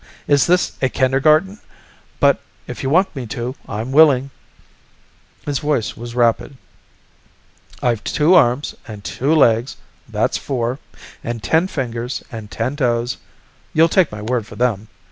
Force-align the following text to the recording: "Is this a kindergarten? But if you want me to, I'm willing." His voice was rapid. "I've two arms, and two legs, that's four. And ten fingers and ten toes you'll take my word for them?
"Is 0.25 0.47
this 0.47 0.71
a 0.81 0.89
kindergarten? 0.89 1.59
But 2.19 2.41
if 2.65 2.81
you 2.81 2.89
want 2.89 3.15
me 3.15 3.27
to, 3.27 3.53
I'm 3.69 3.91
willing." 3.91 4.31
His 5.45 5.59
voice 5.59 5.95
was 5.95 6.15
rapid. 6.15 6.57
"I've 7.83 8.03
two 8.03 8.33
arms, 8.33 8.73
and 8.87 9.03
two 9.03 9.31
legs, 9.35 9.77
that's 10.09 10.39
four. 10.39 10.79
And 11.23 11.43
ten 11.43 11.67
fingers 11.67 12.23
and 12.31 12.49
ten 12.49 12.75
toes 12.77 13.17
you'll 13.73 13.89
take 13.89 14.11
my 14.11 14.23
word 14.23 14.47
for 14.47 14.55
them? 14.55 14.87